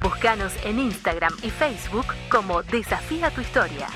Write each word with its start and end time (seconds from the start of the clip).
Búscanos 0.00 0.52
en 0.64 0.78
Instagram 0.78 1.34
y 1.42 1.50
Facebook 1.50 2.06
como 2.30 2.62
Desafía 2.62 3.30
tu 3.30 3.40
Historia. 3.40 3.88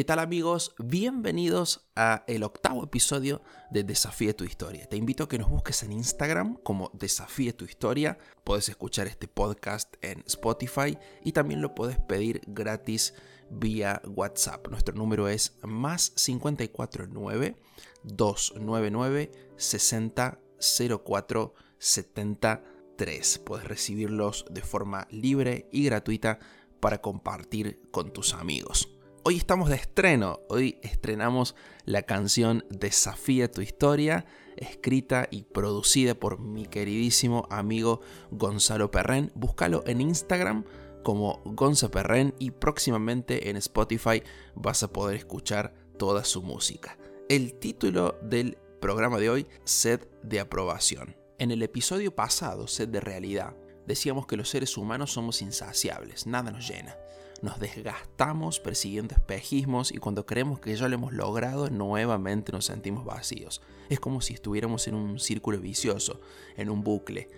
¿Qué 0.00 0.04
tal 0.04 0.18
amigos? 0.18 0.74
Bienvenidos 0.78 1.86
a 1.94 2.24
el 2.26 2.42
octavo 2.42 2.82
episodio 2.82 3.42
de 3.70 3.84
Desafíe 3.84 4.32
tu 4.32 4.44
historia. 4.44 4.86
Te 4.86 4.96
invito 4.96 5.24
a 5.24 5.28
que 5.28 5.36
nos 5.36 5.50
busques 5.50 5.82
en 5.82 5.92
Instagram 5.92 6.56
como 6.62 6.90
Desafíe 6.94 7.52
tu 7.52 7.66
historia. 7.66 8.16
Puedes 8.42 8.70
escuchar 8.70 9.08
este 9.08 9.28
podcast 9.28 9.94
en 10.00 10.24
Spotify 10.26 10.96
y 11.22 11.32
también 11.32 11.60
lo 11.60 11.74
puedes 11.74 11.98
pedir 11.98 12.40
gratis 12.46 13.12
vía 13.50 14.00
WhatsApp. 14.06 14.68
Nuestro 14.68 14.94
número 14.94 15.28
es 15.28 15.58
más 15.64 16.12
549 16.12 17.58
299 18.02 19.32
6004 19.58 21.54
73. 21.76 23.38
Puedes 23.40 23.68
recibirlos 23.68 24.46
de 24.48 24.62
forma 24.62 25.06
libre 25.10 25.68
y 25.70 25.84
gratuita 25.84 26.38
para 26.80 27.02
compartir 27.02 27.82
con 27.90 28.14
tus 28.14 28.32
amigos. 28.32 28.88
Hoy 29.22 29.36
estamos 29.36 29.68
de 29.68 29.76
estreno, 29.76 30.40
hoy 30.48 30.78
estrenamos 30.82 31.54
la 31.84 32.04
canción 32.04 32.64
Desafía 32.70 33.50
tu 33.50 33.60
historia, 33.60 34.24
escrita 34.56 35.28
y 35.30 35.42
producida 35.42 36.14
por 36.14 36.40
mi 36.40 36.64
queridísimo 36.64 37.46
amigo 37.50 38.00
Gonzalo 38.30 38.90
Perren. 38.90 39.30
Búscalo 39.34 39.82
en 39.86 40.00
Instagram 40.00 40.64
como 41.04 41.42
Gonza 41.44 41.90
Perren 41.90 42.34
y 42.38 42.52
próximamente 42.52 43.50
en 43.50 43.58
Spotify 43.58 44.22
vas 44.54 44.82
a 44.82 44.90
poder 44.90 45.16
escuchar 45.16 45.74
toda 45.98 46.24
su 46.24 46.40
música. 46.40 46.96
El 47.28 47.52
título 47.58 48.18
del 48.22 48.56
programa 48.80 49.18
de 49.18 49.28
hoy, 49.28 49.46
Sed 49.64 50.00
de 50.22 50.40
aprobación. 50.40 51.14
En 51.38 51.50
el 51.50 51.62
episodio 51.62 52.16
pasado, 52.16 52.66
Sed 52.66 52.88
de 52.88 53.00
realidad, 53.00 53.54
decíamos 53.86 54.26
que 54.26 54.38
los 54.38 54.48
seres 54.48 54.78
humanos 54.78 55.12
somos 55.12 55.42
insaciables, 55.42 56.26
nada 56.26 56.50
nos 56.50 56.66
llena 56.66 56.96
nos 57.42 57.58
desgastamos 57.58 58.60
persiguiendo 58.60 59.14
espejismos 59.14 59.92
y 59.92 59.98
cuando 59.98 60.26
creemos 60.26 60.60
que 60.60 60.76
ya 60.76 60.88
lo 60.88 60.94
hemos 60.94 61.12
logrado, 61.12 61.70
nuevamente 61.70 62.52
nos 62.52 62.66
sentimos 62.66 63.04
vacíos. 63.04 63.62
Es 63.88 63.98
como 63.98 64.20
si 64.20 64.34
estuviéramos 64.34 64.86
en 64.88 64.94
un 64.94 65.18
círculo 65.18 65.58
vicioso, 65.58 66.20
en 66.56 66.68
un 66.70 66.82
bucle. 66.82 67.28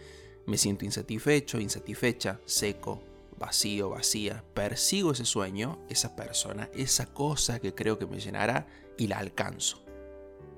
Me 0.47 0.59
siento 0.59 0.84
insatisfecho, 0.84 1.61
insatisfecha, 1.61 2.41
seco, 2.47 3.03
vacío, 3.39 3.91
vacía. 3.91 4.44
Persigo 4.55 5.12
ese 5.12 5.25
sueño, 5.25 5.78
esa 5.89 6.16
persona, 6.16 6.69
esa 6.75 7.06
cosa 7.06 7.61
que 7.61 7.75
creo 7.75 7.98
que 7.98 8.06
me 8.06 8.19
llenará 8.19 8.66
y 8.98 9.06
la 9.06 9.19
alcanzo. 9.19 9.84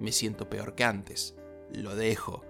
Me 0.01 0.11
siento 0.11 0.49
peor 0.49 0.75
que 0.75 0.85
antes. 0.85 1.35
Lo 1.71 1.95
dejo. 1.97 2.45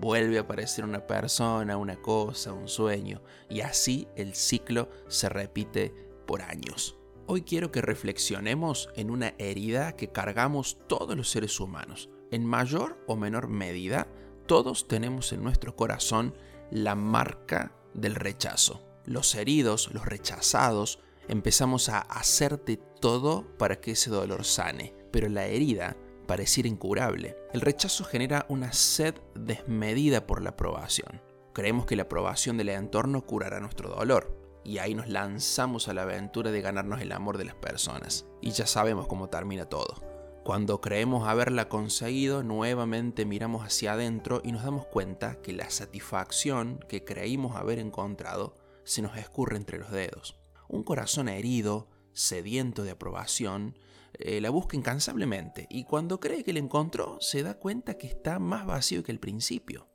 Vuelve 0.00 0.38
a 0.38 0.42
aparecer 0.42 0.84
una 0.84 1.06
persona, 1.06 1.76
una 1.76 2.02
cosa, 2.02 2.52
un 2.52 2.68
sueño. 2.68 3.22
Y 3.48 3.60
así 3.60 4.08
el 4.16 4.34
ciclo 4.34 4.90
se 5.06 5.28
repite 5.28 5.94
por 6.26 6.42
años. 6.42 6.96
Hoy 7.26 7.42
quiero 7.42 7.72
que 7.72 7.80
reflexionemos 7.80 8.90
en 8.96 9.10
una 9.10 9.34
herida 9.38 9.96
que 9.96 10.12
cargamos 10.12 10.78
todos 10.86 11.16
los 11.16 11.30
seres 11.30 11.58
humanos. 11.58 12.10
En 12.30 12.44
mayor 12.44 13.02
o 13.06 13.16
menor 13.16 13.48
medida, 13.48 14.08
todos 14.46 14.88
tenemos 14.88 15.32
en 15.32 15.42
nuestro 15.42 15.74
corazón 15.74 16.34
la 16.70 16.94
marca 16.94 17.72
del 17.94 18.14
rechazo. 18.14 18.82
Los 19.06 19.34
heridos, 19.34 19.90
los 19.92 20.04
rechazados, 20.04 20.98
empezamos 21.28 21.88
a 21.88 22.00
hacerte 22.00 22.76
todo 22.76 23.46
para 23.56 23.80
que 23.80 23.92
ese 23.92 24.10
dolor 24.10 24.44
sane, 24.44 24.94
pero 25.10 25.28
la 25.28 25.46
herida 25.46 25.96
pareciera 26.26 26.68
incurable. 26.68 27.36
El 27.52 27.60
rechazo 27.60 28.04
genera 28.04 28.46
una 28.48 28.72
sed 28.72 29.14
desmedida 29.34 30.26
por 30.26 30.42
la 30.42 30.50
aprobación. 30.50 31.22
Creemos 31.52 31.86
que 31.86 31.96
la 31.96 32.02
aprobación 32.02 32.56
del 32.56 32.70
entorno 32.70 33.22
curará 33.22 33.60
nuestro 33.60 33.88
dolor, 33.88 34.43
y 34.64 34.78
ahí 34.78 34.94
nos 34.94 35.08
lanzamos 35.08 35.88
a 35.88 35.94
la 35.94 36.02
aventura 36.02 36.50
de 36.50 36.60
ganarnos 36.60 37.00
el 37.00 37.12
amor 37.12 37.38
de 37.38 37.44
las 37.44 37.54
personas. 37.54 38.26
Y 38.40 38.50
ya 38.50 38.66
sabemos 38.66 39.06
cómo 39.06 39.28
termina 39.28 39.66
todo. 39.66 40.02
Cuando 40.44 40.80
creemos 40.80 41.26
haberla 41.26 41.68
conseguido, 41.68 42.42
nuevamente 42.42 43.24
miramos 43.24 43.64
hacia 43.64 43.94
adentro 43.94 44.42
y 44.44 44.52
nos 44.52 44.64
damos 44.64 44.86
cuenta 44.86 45.40
que 45.40 45.54
la 45.54 45.70
satisfacción 45.70 46.80
que 46.86 47.04
creímos 47.04 47.56
haber 47.56 47.78
encontrado 47.78 48.54
se 48.84 49.00
nos 49.00 49.16
escurre 49.16 49.56
entre 49.56 49.78
los 49.78 49.90
dedos. 49.90 50.38
Un 50.68 50.82
corazón 50.82 51.28
herido, 51.28 51.88
sediento 52.12 52.84
de 52.84 52.90
aprobación, 52.90 53.78
eh, 54.18 54.40
la 54.40 54.50
busca 54.50 54.76
incansablemente 54.76 55.66
y 55.70 55.84
cuando 55.84 56.20
cree 56.20 56.44
que 56.44 56.52
la 56.52 56.60
encontró 56.60 57.18
se 57.20 57.42
da 57.42 57.54
cuenta 57.54 57.96
que 57.96 58.06
está 58.06 58.38
más 58.38 58.66
vacío 58.66 59.02
que 59.02 59.12
el 59.12 59.20
principio. 59.20 59.88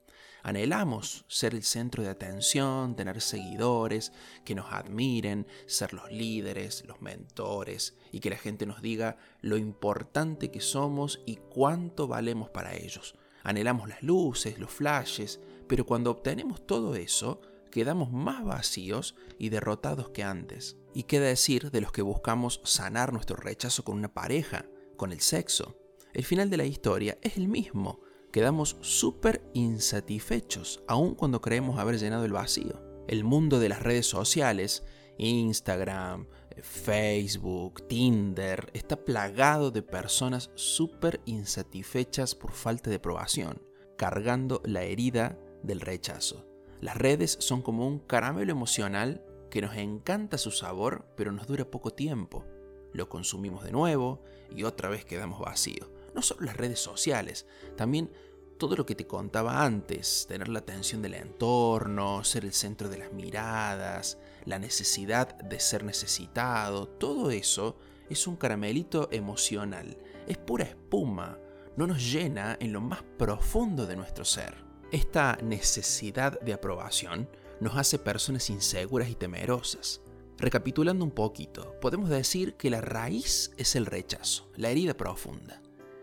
Anhelamos 0.44 1.26
ser 1.28 1.54
el 1.54 1.64
centro 1.64 2.04
de 2.04 2.10
atención, 2.10 2.96
tener 2.96 3.22
seguidores, 3.22 4.14
que 4.46 4.56
nos 4.56 4.72
admiren, 4.72 5.48
ser 5.66 5.94
los 5.94 6.12
líderes, 6.12 6.86
los 6.86 7.02
mentores 7.02 7.98
y 8.12 8.20
que 8.20 8.30
la 8.30 8.38
gente 8.38 8.66
nos 8.66 8.82
diga 8.82 9.18
lo 9.42 9.58
importante 9.58 10.52
que 10.52 10.62
somos 10.62 11.22
y 11.26 11.38
cuánto 11.38 12.08
valemos 12.08 12.50
para 12.50 12.76
ellos. 12.76 13.16
Anhelamos 13.44 13.90
las 13.90 14.04
luces, 14.04 14.60
los 14.60 14.72
flashes, 14.72 15.40
pero 15.68 15.86
cuando 15.86 16.12
obtenemos 16.12 16.66
todo 16.66 16.96
eso, 16.96 17.42
quedamos 17.72 18.12
más 18.12 18.44
vacíos 18.44 19.16
y 19.38 19.50
derrotados 19.50 20.10
que 20.10 20.24
antes. 20.24 20.78
¿Y 20.94 21.04
qué 21.04 21.20
decir 21.20 21.72
de 21.72 21.82
los 21.82 21.92
que 21.92 22.02
buscamos 22.02 22.62
sanar 22.64 23.14
nuestro 23.14 23.36
rechazo 23.36 23.84
con 23.84 23.98
una 23.98 24.14
pareja, 24.14 24.66
con 24.98 25.12
el 25.12 25.22
sexo? 25.22 25.78
El 26.14 26.26
final 26.26 26.50
de 26.50 26.58
la 26.58 26.66
historia 26.66 27.18
es 27.22 27.38
el 27.38 27.48
mismo 27.48 28.02
quedamos 28.32 28.78
súper 28.82 29.42
insatisfechos, 29.54 30.84
aun 30.88 31.16
cuando 31.16 31.42
creemos 31.42 31.80
haber 31.80 31.98
llenado 31.98 32.26
el 32.26 32.34
vacío. 32.34 32.82
El 33.08 33.24
mundo 33.24 33.60
de 33.60 33.70
las 33.70 33.82
redes 33.82 34.06
sociales, 34.06 34.84
Instagram, 35.18 36.28
Facebook, 36.62 37.88
Tinder, 37.88 38.70
está 38.74 38.98
plagado 39.04 39.72
de 39.72 39.82
personas 39.82 40.52
súper 40.56 41.22
insatisfechas 41.26 42.36
por 42.36 42.52
falta 42.52 42.90
de 42.90 42.98
aprobación, 42.98 43.62
cargando 43.98 44.62
la 44.64 44.84
herida 44.84 45.40
del 45.64 45.82
rechazo. 45.82 46.46
Las 46.82 46.98
redes 46.98 47.38
son 47.42 47.62
como 47.62 47.88
un 47.88 48.00
caramelo 48.00 48.52
emocional 48.52 49.26
que 49.50 49.62
nos 49.62 49.76
encanta 49.76 50.38
su 50.38 50.52
sabor, 50.52 51.06
pero 51.18 51.32
nos 51.32 51.48
dura 51.48 51.70
poco 51.70 51.92
tiempo. 51.92 52.46
Lo 52.94 53.10
consumimos 53.10 53.64
de 53.64 53.72
nuevo 53.72 54.24
y 54.56 54.64
otra 54.64 54.90
vez 54.90 55.04
quedamos 55.04 55.40
vacíos 55.40 55.90
no 56.14 56.22
solo 56.22 56.46
las 56.46 56.58
redes 56.58 56.80
sociales, 56.80 57.46
también 57.76 58.12
todo 58.58 58.76
lo 58.76 58.86
que 58.86 58.96
te 58.96 59.08
contaba 59.08 59.64
antes, 59.64 60.26
tener 60.28 60.50
la 60.50 60.60
atención 60.60 61.02
del 61.02 61.14
entorno, 61.14 62.24
ser 62.24 62.44
el 62.44 62.54
centro 62.54 62.90
de 62.90 62.98
las 62.98 63.14
miradas, 63.14 64.18
la 64.46 64.60
necesidad 64.60 65.36
de 65.36 65.60
ser 65.60 65.84
necesitado, 65.84 66.88
todo 66.88 67.32
eso 67.32 67.78
es 68.10 68.28
un 68.28 68.36
caramelito 68.36 69.08
emocional, 69.12 69.98
es 70.28 70.38
pura 70.38 70.66
espuma, 70.66 71.40
no 71.78 71.88
nos 71.88 72.12
llena 72.12 72.58
en 72.60 72.74
lo 72.74 72.82
más 72.82 73.02
profundo 73.18 73.86
de 73.86 73.96
nuestro 73.96 74.26
ser. 74.26 74.56
Esta 74.92 75.38
necesidad 75.42 76.40
de 76.42 76.54
aprobación 76.54 77.30
nos 77.62 77.78
hace 77.78 77.98
personas 77.98 78.50
inseguras 78.50 79.10
y 79.10 79.16
temerosas. 79.16 80.02
Recapitulando 80.38 81.06
un 81.06 81.12
poquito, 81.12 81.76
podemos 81.80 82.10
decir 82.10 82.56
que 82.56 82.70
la 82.70 82.82
raíz 82.82 83.52
es 83.58 83.76
el 83.76 83.86
rechazo, 83.86 84.50
la 84.56 84.70
herida 84.70 84.96
profunda. 84.96 85.62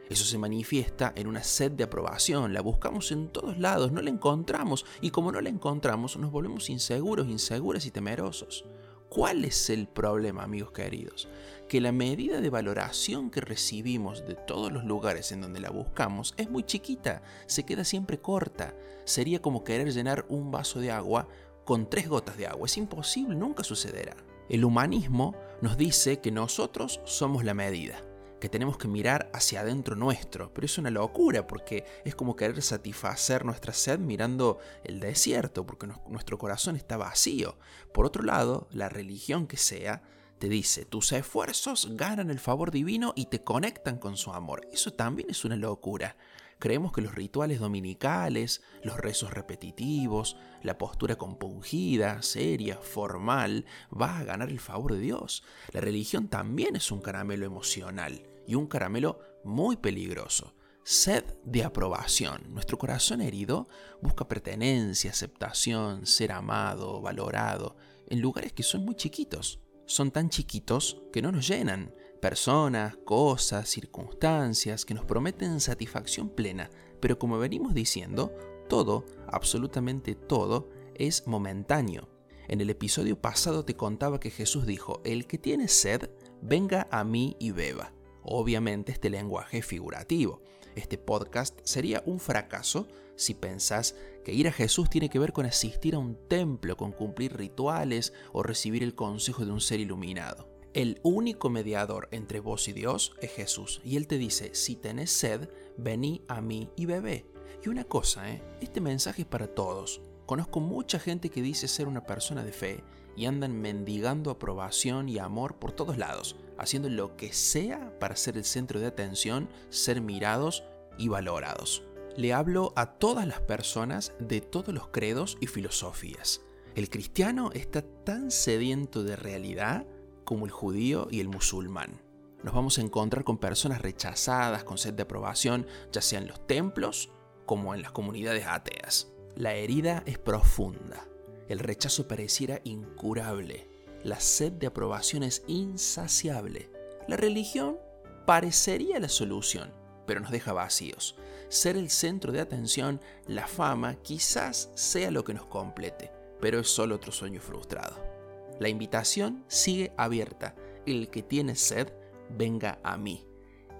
Eso 0.09 0.25
se 0.25 0.39
manifiesta 0.39 1.13
en 1.17 1.27
una 1.27 1.43
sed 1.43 1.73
de 1.73 1.85
aprobación, 1.85 2.53
la 2.53 2.61
buscamos 2.61 3.11
en 3.11 3.29
todos 3.29 3.59
lados, 3.59 3.91
no 3.91 4.01
la 4.03 4.11
encontramos 4.11 4.87
y 5.01 5.11
como 5.11 5.33
no 5.33 5.41
la 5.41 5.49
encontramos 5.49 6.17
nos 6.17 6.31
volvemos 6.31 6.71
inseguros, 6.71 7.27
inseguras 7.27 7.87
y 7.87 7.91
temerosos. 7.91 8.65
¿Cuál 9.09 9.45
es 9.45 9.69
el 9.71 9.89
problema, 9.89 10.45
amigos 10.45 10.71
queridos? 10.71 11.29
Que 11.69 11.81
la 11.81 11.91
medida 11.91 12.41
de 12.41 12.51
valoración 12.51 13.31
que 13.31 13.41
recibimos 13.41 14.27
de 14.27 14.35
todos 14.35 14.73
los 14.73 14.85
lugares 14.85 15.33
en 15.33 15.41
donde 15.41 15.59
la 15.59 15.71
buscamos 15.71 16.35
es 16.37 16.51
muy 16.51 16.63
chiquita, 16.63 17.23
se 17.47 17.65
queda 17.65 17.83
siempre 17.83 18.21
corta. 18.21 18.77
Sería 19.05 19.43
como 19.43 19.65
querer 19.65 19.93
llenar 19.93 20.25
un 20.29 20.51
vaso 20.51 20.81
de 20.81 20.93
agua 20.93 21.29
con 21.65 21.89
tres 21.89 22.09
gotas 22.09 22.37
de 22.37 22.47
agua. 22.47 22.67
Es 22.67 22.77
imposible, 22.77 23.35
nunca 23.35 23.65
sucederá. 23.65 24.17
El 24.49 24.65
humanismo 24.65 25.35
nos 25.63 25.77
dice 25.77 26.21
que 26.21 26.31
nosotros 26.31 27.01
somos 27.05 27.45
la 27.45 27.55
medida 27.55 28.01
que 28.41 28.49
tenemos 28.49 28.77
que 28.77 28.89
mirar 28.89 29.31
hacia 29.33 29.61
adentro 29.61 29.97
nuestro, 29.97 30.53
pero 30.53 30.67
es 30.67 30.79
una 30.79 30.91
locura 30.91 31.47
porque 31.47 31.85
es 32.05 32.15
como 32.15 32.37
querer 32.37 32.63
satisfacer 32.63 33.45
nuestra 33.45 33.73
sed 33.73 33.99
mirando 33.99 34.59
el 34.85 35.01
desierto, 35.01 35.67
porque 35.67 35.89
nuestro 36.09 36.39
corazón 36.39 36.77
está 36.77 36.97
vacío. 36.97 37.57
Por 37.93 38.07
otro 38.07 38.23
lado, 38.23 38.69
la 38.71 38.89
religión 38.89 39.47
que 39.47 39.57
sea, 39.57 40.03
te 40.39 40.49
dice, 40.49 40.85
tus 40.85 41.13
esfuerzos 41.13 41.89
ganan 41.93 42.31
el 42.31 42.39
favor 42.39 42.71
divino 42.71 43.15
y 43.17 43.27
te 43.27 43.43
conectan 43.43 43.99
con 43.99 44.17
su 44.17 44.33
amor. 44.33 44.69
Eso 44.71 44.93
también 44.93 45.31
es 45.31 45.45
una 45.45 45.57
locura. 45.57 46.17
Creemos 46.59 46.93
que 46.93 47.03
los 47.03 47.15
rituales 47.15 47.61
dominicales, 47.61 48.63
los 48.83 48.97
rezos 48.97 49.33
repetitivos, 49.33 50.37
la 50.63 50.79
postura 50.79 51.17
compungida, 51.17 52.23
seria, 52.23 52.77
formal, 52.77 53.67
va 53.93 54.19
a 54.19 54.25
ganar 54.25 54.49
el 54.49 54.59
favor 54.59 54.95
de 54.95 55.01
Dios. 55.01 55.43
La 55.73 55.83
religión 55.83 56.29
también 56.29 56.75
es 56.75 56.91
un 56.91 57.01
caramelo 57.01 57.45
emocional 57.45 58.23
y 58.47 58.55
un 58.55 58.67
caramelo 58.67 59.21
muy 59.45 59.77
peligroso. 59.77 60.55
sed 60.83 61.25
de 61.45 61.65
aprobación. 61.65 62.45
Nuestro 62.49 62.79
corazón 62.79 63.21
herido 63.21 63.69
busca 64.01 64.29
pertenencia, 64.29 65.11
aceptación, 65.11 66.07
ser 66.07 66.31
amado, 66.31 67.03
valorado, 67.03 67.77
en 68.07 68.21
lugares 68.21 68.53
que 68.53 68.63
son 68.63 68.85
muy 68.85 68.95
chiquitos. 68.95 69.59
Son 69.85 70.11
tan 70.11 70.31
chiquitos 70.31 71.03
que 71.13 71.23
no 71.23 71.33
nos 71.33 71.49
llenan. 71.49 71.93
Personas, 72.27 72.97
cosas, 73.05 73.69
circunstancias 73.69 74.85
que 74.85 74.95
nos 74.95 75.05
prometen 75.05 75.61
satisfacción 75.61 76.29
plena. 76.29 76.71
Pero 76.99 77.21
como 77.21 77.39
venimos 77.39 77.73
diciendo, 77.73 78.35
todo, 78.69 79.05
absolutamente 79.29 80.17
todo, 80.17 80.69
es 80.97 81.29
momentáneo. 81.29 82.09
En 82.49 82.61
el 82.61 82.69
episodio 82.69 83.21
pasado 83.21 83.65
te 83.65 83.77
contaba 83.77 84.19
que 84.19 84.33
Jesús 84.33 84.67
dijo, 84.67 85.01
el 85.05 85.29
que 85.29 85.39
tiene 85.39 85.69
sed, 85.69 86.11
venga 86.43 86.89
a 86.91 87.05
mí 87.05 87.37
y 87.39 87.53
beba. 87.53 87.93
Obviamente 88.25 88.91
este 88.91 89.09
lenguaje 89.09 89.59
es 89.59 89.67
figurativo. 89.67 90.43
Este 90.75 90.99
podcast 90.99 91.61
sería 91.63 92.03
un 92.07 92.19
fracaso 92.19 92.89
si 93.15 93.35
pensás 93.35 93.95
que 94.25 94.33
ir 94.33 94.49
a 94.49 94.53
Jesús 94.53 94.91
tiene 94.91 95.11
que 95.11 95.21
ver 95.21 95.33
con 95.33 95.47
asistir 95.47 95.95
a 95.95 96.01
un 96.01 96.19
templo, 96.27 96.77
con 96.77 96.91
cumplir 96.91 97.37
rituales 97.37 98.13
o 98.33 98.43
recibir 98.43 98.83
el 98.83 98.97
consejo 98.97 99.45
de 99.45 99.53
un 99.53 99.61
ser 99.61 99.79
iluminado. 99.79 100.56
El 100.77 101.01
único 101.03 101.49
mediador 101.49 102.07
entre 102.11 102.39
vos 102.39 102.69
y 102.69 102.75
Dios 102.75 103.15
es 103.23 103.33
Jesús, 103.33 103.81
y 103.83 103.97
Él 103.97 104.07
te 104.07 104.19
dice, 104.19 104.55
si 104.55 104.77
tenés 104.77 105.11
sed, 105.11 105.49
vení 105.79 106.21
a 106.29 106.43
mí 106.43 106.69
y 106.77 106.85
bebé. 106.85 107.25
Y 107.65 107.71
una 107.71 107.85
cosa, 107.85 108.31
¿eh? 108.31 108.43
este 108.61 108.83
mensaje 108.83 109.23
es 109.23 109.27
para 109.27 109.47
todos. 109.47 110.03
Conozco 110.27 110.61
mucha 110.61 110.99
gente 110.99 111.31
que 111.31 111.41
dice 111.41 111.67
ser 111.67 111.89
una 111.89 112.05
persona 112.05 112.45
de 112.45 112.53
fe 112.53 112.85
y 113.17 113.25
andan 113.25 113.59
mendigando 113.59 114.31
aprobación 114.31 115.09
y 115.09 115.19
amor 115.19 115.59
por 115.59 115.73
todos 115.73 115.97
lados, 115.97 116.37
haciendo 116.59 116.91
lo 116.91 117.17
que 117.17 117.33
sea 117.33 117.99
para 117.99 118.15
ser 118.15 118.37
el 118.37 118.45
centro 118.45 118.79
de 118.79 118.89
atención, 118.89 119.49
ser 119.71 120.03
mirados 120.03 120.63
y 120.99 121.09
valorados. 121.09 121.85
Le 122.19 122.35
hablo 122.35 122.75
a 122.77 122.99
todas 122.99 123.27
las 123.27 123.41
personas 123.41 124.13
de 124.19 124.43
todos 124.43 124.75
los 124.75 124.89
credos 124.89 125.39
y 125.41 125.47
filosofías. 125.47 126.43
El 126.75 126.91
cristiano 126.91 127.51
está 127.55 127.81
tan 127.81 128.31
sediento 128.31 129.05
de 129.05 129.17
realidad 129.17 129.87
como 130.27 130.45
el 130.45 130.51
judío 130.51 131.09
y 131.11 131.21
el 131.21 131.29
musulmán. 131.29 132.03
Nos 132.43 132.55
vamos 132.55 132.77
a 132.77 132.83
encontrar 132.83 133.25
con 133.25 133.39
personas 133.39 133.81
rechazadas 133.81 134.63
con 134.65 134.77
sed 134.77 134.93
de 134.93 135.05
aprobación, 135.05 135.67
ya 135.91 136.03
sea 136.03 136.19
en 136.19 136.27
los 136.29 136.47
templos 136.47 137.11
como 137.47 137.75
en 137.75 137.81
las 137.81 137.93
comunidades 137.93 138.45
ateas. 138.47 139.11
La 139.35 139.55
herida 139.55 140.03
es 140.05 140.19
profunda. 140.19 141.07
El 141.49 141.61
rechazo 141.61 142.07
pareciera 142.07 142.61
incurable. 142.65 143.69
La 144.03 144.21
sed 144.21 144.53
de 144.53 144.67
aprobación 144.67 145.23
es 145.23 145.45
insaciable. 145.47 146.71
La 147.09 147.17
religión 147.17 147.79
parecería 148.27 148.99
la 149.01 149.09
solución, 149.09 149.73
pero 150.07 150.21
nos 150.21 150.31
deja 150.31 150.53
vacíos. 150.53 151.17
Ser 151.49 151.77
el 151.77 151.91
centro 151.91 152.33
de 152.33 152.41
atención, 152.41 153.01
la 153.27 153.47
fama, 153.47 153.95
quizás 154.03 154.71
sea 154.75 155.11
lo 155.11 155.25
que 155.25 155.35
nos 155.35 155.47
complete, 155.47 156.11
pero 156.41 156.61
es 156.61 156.69
solo 156.69 156.97
otro 156.97 157.13
sueño 157.13 157.41
frustrado. 157.41 158.16
La 158.59 158.69
invitación 158.69 159.45
sigue 159.49 159.93
abierta. 159.97 160.55
El 160.87 161.11
que 161.11 161.23
tiene 161.23 161.57
sed, 161.57 161.93
venga 162.31 162.81
a 162.83 162.97
mí. 162.97 163.27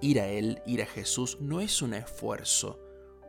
Ir 0.01 0.19
a 0.19 0.27
Él, 0.27 0.61
ir 0.65 0.83
a 0.83 0.85
Jesús, 0.85 1.37
no 1.41 1.61
es 1.61 1.81
un 1.81 1.95
esfuerzo, 1.95 2.79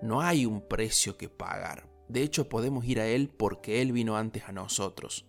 no 0.02 0.20
hay 0.20 0.44
un 0.44 0.60
precio 0.60 1.16
que 1.16 1.28
pagar. 1.28 1.88
De 2.08 2.22
hecho, 2.22 2.48
podemos 2.48 2.84
ir 2.84 3.00
a 3.00 3.06
Él 3.06 3.30
porque 3.34 3.80
Él 3.80 3.92
vino 3.92 4.16
antes 4.16 4.44
a 4.44 4.52
nosotros. 4.52 5.26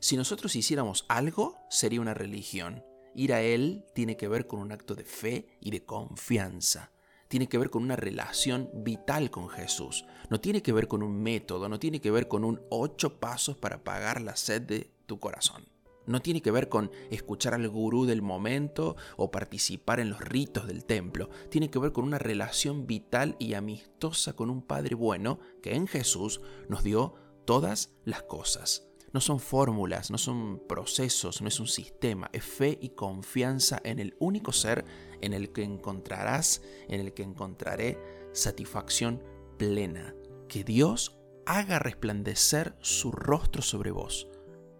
Si 0.00 0.16
nosotros 0.16 0.54
hiciéramos 0.54 1.04
algo, 1.08 1.56
sería 1.70 2.00
una 2.00 2.14
religión. 2.14 2.84
Ir 3.14 3.32
a 3.32 3.42
Él 3.42 3.84
tiene 3.94 4.16
que 4.16 4.28
ver 4.28 4.46
con 4.46 4.60
un 4.60 4.70
acto 4.70 4.94
de 4.94 5.04
fe 5.04 5.48
y 5.60 5.72
de 5.72 5.84
confianza. 5.84 6.92
Tiene 7.26 7.48
que 7.48 7.58
ver 7.58 7.70
con 7.70 7.82
una 7.82 7.96
relación 7.96 8.70
vital 8.72 9.30
con 9.30 9.48
Jesús. 9.48 10.06
No 10.30 10.40
tiene 10.40 10.62
que 10.62 10.72
ver 10.72 10.86
con 10.86 11.02
un 11.02 11.20
método, 11.20 11.68
no 11.68 11.78
tiene 11.78 12.00
que 12.00 12.10
ver 12.10 12.28
con 12.28 12.44
un 12.44 12.62
ocho 12.70 13.18
pasos 13.18 13.56
para 13.56 13.82
pagar 13.82 14.20
la 14.20 14.36
sed 14.36 14.62
de 14.62 14.90
tu 15.08 15.18
corazón. 15.18 15.64
No 16.06 16.22
tiene 16.22 16.40
que 16.40 16.52
ver 16.52 16.68
con 16.68 16.90
escuchar 17.10 17.52
al 17.52 17.68
gurú 17.68 18.06
del 18.06 18.22
momento 18.22 18.96
o 19.16 19.30
participar 19.30 20.00
en 20.00 20.08
los 20.08 20.20
ritos 20.20 20.66
del 20.66 20.84
templo. 20.86 21.28
Tiene 21.50 21.68
que 21.68 21.78
ver 21.78 21.92
con 21.92 22.04
una 22.04 22.18
relación 22.18 22.86
vital 22.86 23.36
y 23.38 23.54
amistosa 23.54 24.34
con 24.34 24.48
un 24.48 24.62
Padre 24.62 24.94
bueno 24.94 25.38
que 25.62 25.74
en 25.74 25.86
Jesús 25.86 26.40
nos 26.68 26.82
dio 26.82 27.14
todas 27.44 27.92
las 28.04 28.22
cosas. 28.22 28.88
No 29.12 29.20
son 29.20 29.38
fórmulas, 29.38 30.10
no 30.10 30.16
son 30.16 30.62
procesos, 30.66 31.42
no 31.42 31.48
es 31.48 31.60
un 31.60 31.66
sistema, 31.66 32.30
es 32.32 32.44
fe 32.44 32.78
y 32.80 32.90
confianza 32.90 33.80
en 33.84 33.98
el 33.98 34.16
único 34.18 34.52
ser 34.52 34.86
en 35.20 35.34
el 35.34 35.52
que 35.52 35.62
encontrarás, 35.62 36.62
en 36.88 37.00
el 37.00 37.12
que 37.12 37.22
encontraré 37.22 37.98
satisfacción 38.32 39.22
plena. 39.58 40.14
Que 40.48 40.64
Dios 40.64 41.18
haga 41.44 41.78
resplandecer 41.78 42.76
su 42.80 43.12
rostro 43.12 43.60
sobre 43.60 43.90
vos. 43.90 44.28